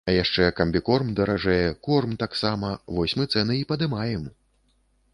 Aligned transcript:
А 0.11 0.13
яшчэ 0.13 0.45
камбікорм 0.59 1.11
даражэе, 1.19 1.67
корм 1.89 2.17
таксама, 2.25 2.73
вось 2.99 3.17
мы 3.21 3.31
цэны 3.35 3.63
і 3.63 3.71
падымаем. 3.75 4.29